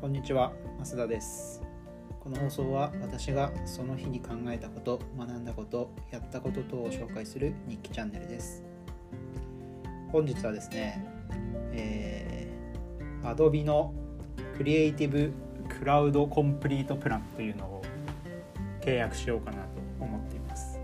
[0.00, 0.50] こんにちは、
[0.82, 1.62] 増田です。
[2.20, 8.64] この放送は私がその日に考えたこと、学んだこと、やったこと等を紹介する日記チャンネルです。
[10.10, 11.06] 本日はですね、
[11.72, 13.92] えー、Adobe の
[14.56, 15.34] クリエイティブ
[15.68, 17.82] クラウドコンプリートプランというのを
[18.80, 19.68] 契約しようかなと
[20.00, 20.80] 思っています。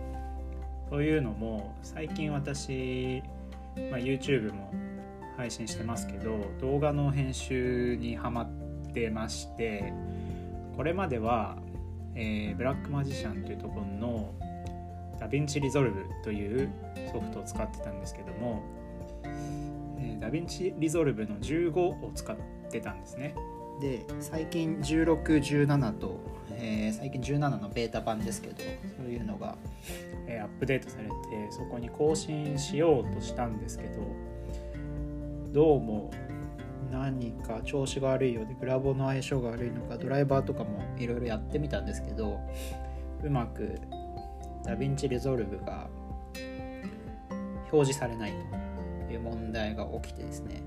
[0.90, 3.22] というのも最近私、
[3.90, 4.74] まあ、YouTube も
[5.38, 8.65] 配信してますけど動画の編集にハマって
[9.10, 9.92] まして
[10.76, 11.56] これまでは、
[12.14, 14.34] えーブラックマジシャンというところの
[15.18, 16.70] ダヴィンチリゾルブという
[17.12, 18.62] ソフトを使ってたんですけども、
[19.98, 22.36] えーダヴィンチリゾルブの15を使っ
[22.70, 23.34] てたんですね。
[23.80, 26.20] で最近1617と、
[26.52, 28.56] えー最近17のベータ版ですけど
[28.96, 29.56] そういうのが、
[30.26, 31.12] えーアップデートされて
[31.50, 34.02] そこに更新しようとしたんですけど
[35.52, 36.10] どうも
[36.90, 42.40] 何か調子が悪いようでグラボの相性が悪いのかドライバーとかもいろいろやってみたんですけど
[43.22, 43.80] うまく
[44.64, 45.88] ダヴィンチリゾルブが
[47.72, 48.32] 表示されない
[49.06, 50.62] という問題が起きてですね。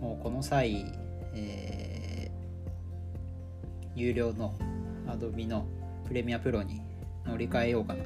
[0.00, 0.86] もうこの際、
[1.34, 2.10] えー
[4.00, 4.54] 有料の
[5.06, 5.66] Adobe の
[6.06, 6.80] プレミアプロに
[7.26, 8.04] 乗り換えようかな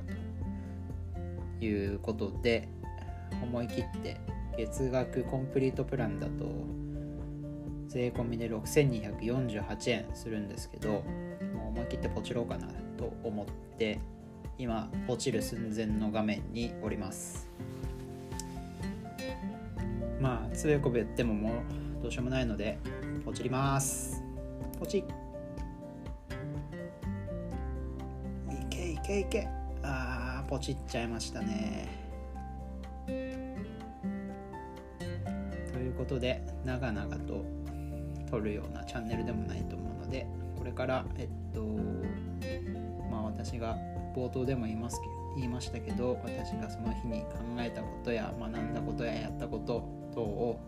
[1.59, 2.69] ということで
[3.43, 4.21] 思い切って
[4.57, 6.45] 月額コンプリートプランだと
[7.95, 11.03] 税込みで6248円するんですけども
[11.67, 12.67] う思い切ってポチろうかな
[12.99, 13.47] と思っ
[13.79, 14.01] て
[14.59, 17.49] 今ポチる寸前の画面におります。
[20.21, 21.51] まあつべこべ言ってもも
[22.01, 22.79] うどうしようもないので
[23.25, 24.21] ポチります。
[24.77, 24.99] ポチ。
[24.99, 25.05] い
[28.69, 29.49] けいけいけ。
[29.85, 31.89] あーポチっちゃいましたね。
[33.07, 33.13] と
[35.79, 37.64] いうことで長々と
[38.31, 40.27] 撮るようなチャンネルでもないと思うので
[40.57, 41.63] これからえっと
[43.11, 43.77] まあ私が
[44.15, 50.61] 冒頭でも言いますけ言いましたけど私がその日に考えたことや学んだことややったこと等を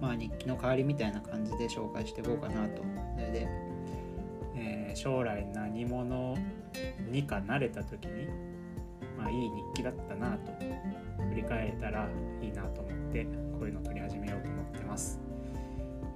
[0.00, 2.82] まあ日記の代わりみたいな感じで紹介していこうかなと。
[3.14, 3.48] それで、
[4.56, 6.36] えー将来何者
[7.08, 8.26] にかなれた時に
[9.16, 10.50] まあいい日記だったなと
[11.30, 12.08] 振り返れたら
[12.42, 14.17] いいなと思ってこういうの撮り始め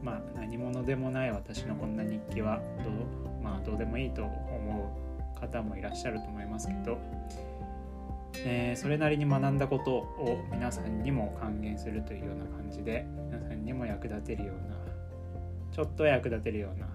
[0.02, 4.94] まあ何者でもない私のこんな日記はどう,、まあ、どうでもいいと思
[5.36, 6.98] う方もいらっしゃると思いますけど、
[8.36, 14.76] えーそれなりに学んだことを皆さんにも還元するというような感じで皆さんにも役立てるような
[15.72, 16.86] ちょっと役立てるような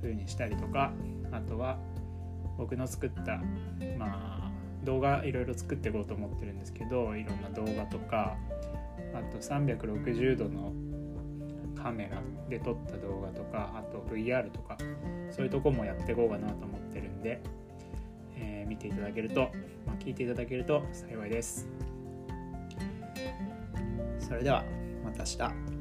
[0.00, 0.92] 風にしたりとか
[1.32, 1.78] あとは
[2.56, 3.40] 僕の作った
[3.98, 4.50] まあ
[4.84, 8.36] 動画いろいろ作っていこうと思ってるんですけどいろんな動画とか
[9.14, 10.72] あと360度の
[11.82, 14.76] カメラで撮った動画とかあと VR とか
[15.30, 17.40] そういうとこもやっていこうかなと思ってるんで、
[18.36, 19.50] えー見ていただけると、
[19.86, 21.66] まあ、聞いていただけると幸いです。
[24.20, 24.62] それでは
[25.04, 25.77] また明日。